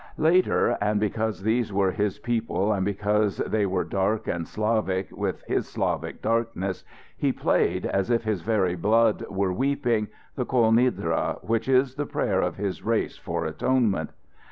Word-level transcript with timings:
Later, 0.17 0.79
and 0.81 0.99
because 0.99 1.43
these 1.43 1.71
were 1.71 1.91
his 1.91 2.17
people 2.17 2.73
and 2.73 2.83
because 2.83 3.37
they 3.37 3.67
were 3.67 3.83
dark 3.83 4.25
and 4.27 4.47
Slavic 4.47 5.15
with 5.15 5.43
his 5.43 5.67
Slavic 5.67 6.23
darkness, 6.23 6.83
he 7.15 7.31
played, 7.31 7.85
as 7.85 8.09
if 8.09 8.23
his 8.23 8.41
very 8.41 8.73
blood 8.75 9.23
were 9.29 9.53
weeping, 9.53 10.07
the 10.35 10.43
"Kol 10.43 10.71
Nidre," 10.71 11.37
which 11.43 11.69
is 11.69 11.93
the 11.93 12.07
prayer 12.07 12.41
of 12.41 12.55
his 12.55 12.81
race 12.83 13.17
for 13.19 13.45
atonement. 13.45 14.09